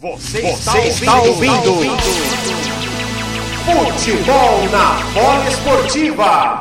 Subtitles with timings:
[0.00, 2.02] Você, Você está, ouvindo, ouvindo.
[3.64, 6.60] Futebol na bola esportiva.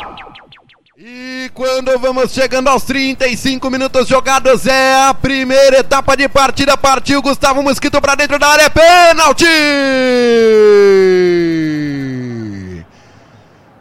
[0.97, 6.75] E quando vamos chegando aos 35 minutos jogados, é a primeira etapa de partida.
[6.75, 9.46] Partiu Gustavo Mosquito para dentro da área, é pênalti!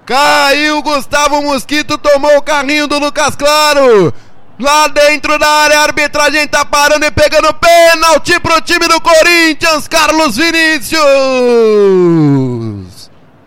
[0.05, 4.13] Caiu Gustavo Mosquito, tomou o carrinho do Lucas Claro.
[4.59, 9.87] Lá dentro da área, a arbitragem tá parando e pegando pênalti pro time do Corinthians,
[9.87, 10.97] Carlos Vinícius.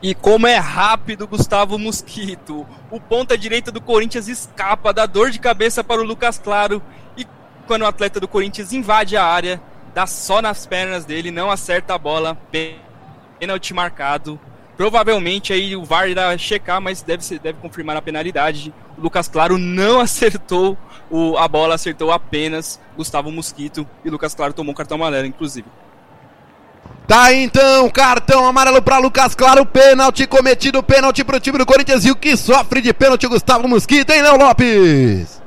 [0.04, 2.64] E como é rápido Gustavo Mosquito.
[2.92, 6.80] O ponta direita do Corinthians escapa da dor de cabeça para o Lucas Claro.
[7.18, 7.26] E
[7.66, 9.60] quando o atleta do Corinthians invade a área,
[9.96, 12.38] dá só nas pernas dele, não acerta a bola.
[13.40, 14.40] Pênalti marcado.
[14.78, 18.72] Provavelmente aí o VAR irá checar, mas deve, deve confirmar a penalidade.
[19.00, 20.78] O Lucas Claro não acertou
[21.10, 23.88] o, a bola, acertou apenas Gustavo Mosquito.
[24.04, 25.68] E o Lucas Claro tomou um cartão amarelo, inclusive.
[27.08, 32.12] Tá então, cartão amarelo para Lucas Claro, pênalti cometido, pênalti pro time do Corinthians e
[32.12, 35.42] o que sofre de pênalti Gustavo Mosquito, hein, Léo Lopes?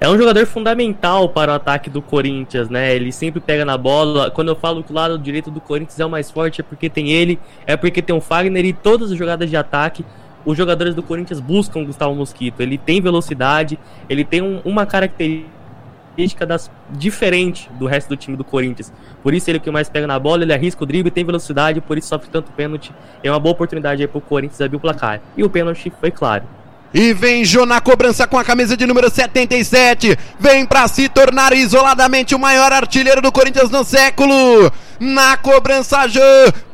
[0.00, 2.96] É um jogador fundamental para o ataque do Corinthians, né?
[2.96, 4.30] Ele sempre pega na bola.
[4.30, 6.88] Quando eu falo que o lado direito do Corinthians é o mais forte, é porque
[6.88, 10.04] tem ele, é porque tem o Fagner e todas as jogadas de ataque
[10.44, 12.60] os jogadores do Corinthians buscam o Gustavo Mosquito.
[12.60, 18.44] Ele tem velocidade, ele tem um, uma característica das, diferente do resto do time do
[18.44, 18.92] Corinthians.
[19.22, 21.24] Por isso ele é o que mais pega na bola, ele arrisca o drible, tem
[21.24, 22.92] velocidade, por isso sofre tanto pênalti.
[23.22, 25.20] É uma boa oportunidade aí pro Corinthians abrir o placar.
[25.36, 26.44] E o pênalti foi claro.
[26.92, 30.18] E vem Jô na cobrança com a camisa de número 77.
[30.40, 34.72] Vem para se tornar isoladamente o maior artilheiro do Corinthians no século.
[35.00, 36.20] Na cobrança, Jô.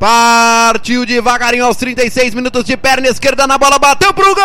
[0.01, 3.79] Partiu devagarinho aos 36 minutos de perna esquerda na bola.
[3.79, 4.45] Bateu pro gol!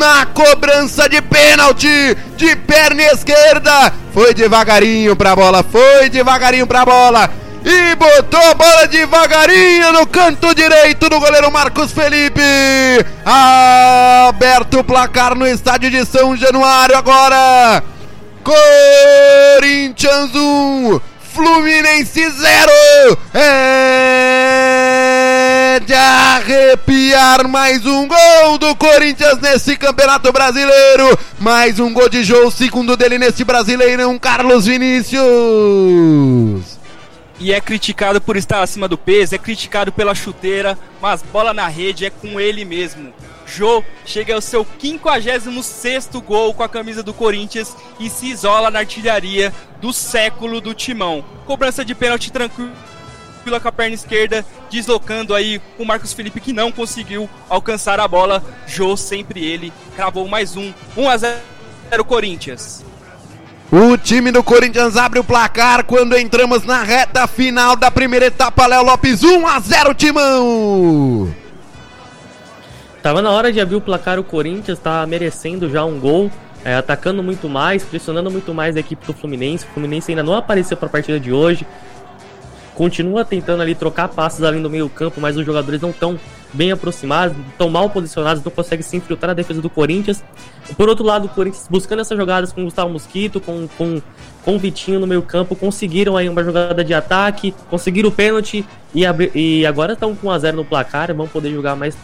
[0.00, 3.92] Na cobrança de pênalti de perna esquerda.
[4.14, 7.28] Foi devagarinho pra bola, foi devagarinho pra bola.
[7.62, 12.40] E botou a bola devagarinho no canto direito do goleiro Marcos Felipe.
[13.26, 17.84] Aberto o placar no estádio de São Januário agora.
[18.42, 20.98] Corinthians 1,
[21.34, 22.72] Fluminense 0.
[23.34, 24.29] É
[25.90, 31.18] de arrepiar mais um gol do Corinthians nesse Campeonato Brasileiro.
[31.40, 35.18] Mais um gol de jogo, segundo dele nesse Brasileirão, Carlos Vinícius.
[37.40, 41.66] E é criticado por estar acima do peso, é criticado pela chuteira, mas bola na
[41.66, 43.12] rede é com ele mesmo.
[43.44, 48.78] Jô chega ao seu 56 gol com a camisa do Corinthians e se isola na
[48.78, 51.24] artilharia do século do Timão.
[51.46, 52.89] Cobrança de pênalti tranquilo
[53.60, 58.42] com a perna esquerda, deslocando aí o Marcos Felipe que não conseguiu alcançar a bola.
[58.66, 60.72] Jô, sempre ele, cravou mais um.
[60.96, 62.84] 1 a 0 Corinthians.
[63.72, 68.66] O time do Corinthians abre o placar quando entramos na reta final da primeira etapa.
[68.66, 71.32] Léo Lopes 1 a 0 Timão.
[73.00, 76.30] Tava na hora de abrir o placar, o Corinthians tá merecendo já um gol,
[76.62, 79.64] é, atacando muito mais, pressionando muito mais a equipe do Fluminense.
[79.64, 81.64] O Fluminense ainda não apareceu para a partida de hoje
[82.80, 86.18] continua tentando ali trocar passes ali no meio campo, mas os jogadores não estão
[86.50, 90.24] bem aproximados, estão mal posicionados, não conseguem se infiltrar a defesa do Corinthians.
[90.78, 94.00] Por outro lado, o Corinthians buscando essas jogadas com o Gustavo Mosquito, com, com,
[94.42, 98.64] com o Vitinho no meio campo, conseguiram aí uma jogada de ataque, conseguiram o pênalti
[98.94, 99.02] e,
[99.34, 101.94] e agora estão com 1x0 no placar, vão poder jogar mais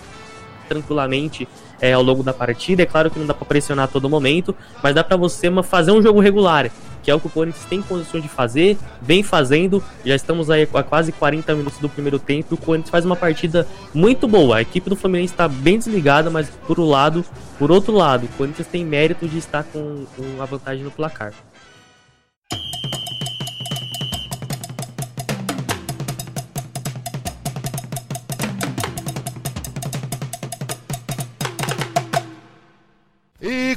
[0.69, 1.49] tranquilamente
[1.81, 2.83] é, ao longo da partida.
[2.83, 5.91] É claro que não dá para pressionar a todo momento, mas dá para você fazer
[5.93, 6.71] um jogo regular
[7.07, 9.81] que é o que o Corinthians tem condições de fazer, vem fazendo.
[10.05, 12.57] Já estamos aí a quase 40 minutos do primeiro tempo.
[12.57, 13.65] O Corinthians faz uma partida
[13.95, 14.57] muito boa.
[14.57, 17.25] A equipe do Fluminense está bem desligada, mas por um lado,
[17.61, 21.33] por outro lado, o Corinthians tem mérito de estar com, com a vantagem no placar.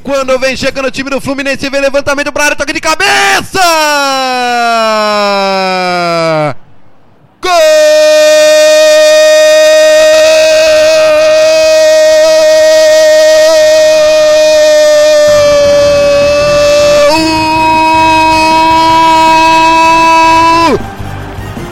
[0.03, 3.59] Quando vem chegando o time do Fluminense, vem levantamento para área, toque de cabeça!
[7.41, 7.51] Gol!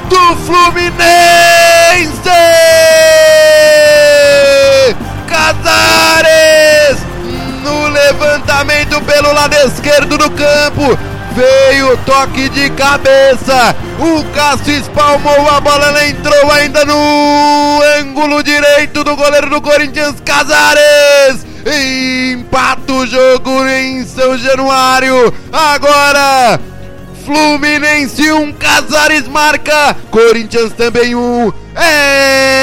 [0.10, 1.37] do Fluminense!
[9.48, 11.00] lado esquerdo do campo.
[11.34, 13.76] Veio toque de cabeça.
[14.00, 20.16] O Cássio espalmou a bola, ela entrou ainda no ângulo direito do goleiro do Corinthians,
[20.26, 21.46] Casares.
[21.66, 25.34] Empata o jogo em São Januário.
[25.52, 26.60] Agora
[27.26, 29.96] Fluminense 1, um, Casares marca.
[30.10, 31.20] Corinthians também 1.
[31.20, 31.54] Um.
[31.76, 32.57] É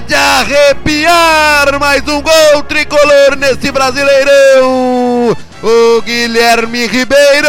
[0.00, 5.36] de arrepiar mais um gol tricolor nesse Brasileirão.
[5.62, 7.48] O Guilherme Ribeiro.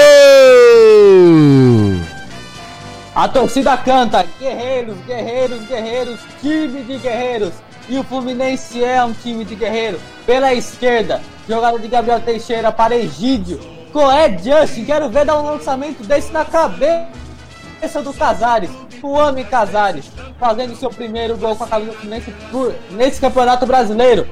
[3.14, 7.54] A torcida canta: Guerreiros, guerreiros, guerreiros, time de guerreiros.
[7.88, 10.00] E o Fluminense é um time de guerreiro.
[10.26, 13.76] Pela esquerda, jogada de Gabriel Teixeira para Egídio
[14.12, 18.70] é Justin, quero ver dar um lançamento desse na cabeça do Casares,
[19.02, 20.06] o homem Casares,
[20.40, 22.34] fazendo seu primeiro gol com a camisa Fluminense
[22.92, 24.28] nesse campeonato brasileiro.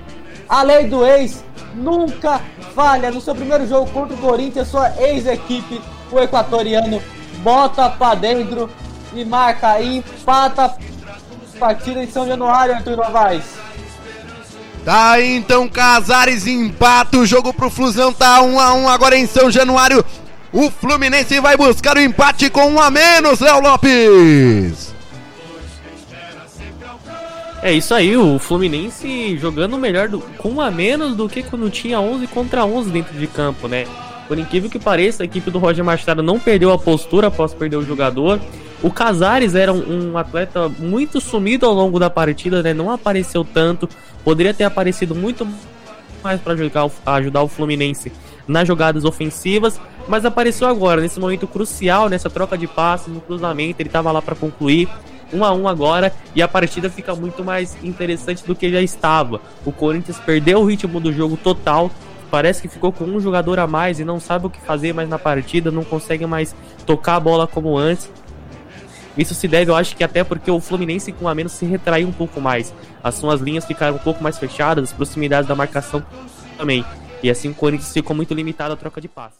[0.47, 1.43] A lei do ex
[1.75, 2.41] nunca
[2.75, 3.11] falha.
[3.11, 7.01] No seu primeiro jogo contra o Corinthians, sua ex-equipe, o equatoriano,
[7.37, 8.69] bota pra dentro
[9.13, 10.75] e marca e empata
[11.59, 13.43] partida em São Januário, Arthur Novaes.
[14.83, 18.89] Tá aí então Casares empata o jogo pro Flusão, tá 1 um a 1 um
[18.89, 20.03] agora em São Januário.
[20.51, 24.82] O Fluminense vai buscar o empate com um a menos, Léo Lopes.
[27.63, 31.97] É isso aí, o Fluminense jogando melhor do, com a menos do que quando tinha
[31.97, 33.85] 11 contra 11 dentro de campo, né?
[34.27, 37.77] Por incrível que pareça, a equipe do Roger Machado não perdeu a postura após perder
[37.77, 38.37] o jogador.
[38.81, 42.73] O Casares era um, um, atleta muito sumido ao longo da partida, né?
[42.73, 43.87] Não apareceu tanto.
[44.25, 45.47] Poderia ter aparecido muito
[46.21, 48.11] mais para ajudar, ajudar o Fluminense
[48.45, 53.81] nas jogadas ofensivas, mas apareceu agora, nesse momento crucial, nessa troca de passes, no cruzamento.
[53.81, 54.89] Ele estava lá para concluir.
[55.33, 59.41] Um a um agora e a partida fica muito mais interessante do que já estava.
[59.65, 61.89] O Corinthians perdeu o ritmo do jogo total,
[62.29, 65.09] parece que ficou com um jogador a mais e não sabe o que fazer mais
[65.09, 68.09] na partida, não consegue mais tocar a bola como antes.
[69.17, 72.07] Isso se deve, eu acho que até porque o Fluminense com a menos se retraiu
[72.07, 72.73] um pouco mais.
[73.03, 76.03] As suas linhas ficaram um pouco mais fechadas, as proximidades da marcação
[76.57, 76.83] também.
[77.21, 79.39] E assim o Corinthians ficou muito limitado à troca de passes.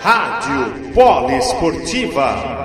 [0.00, 2.63] Rádio Poliesportiva.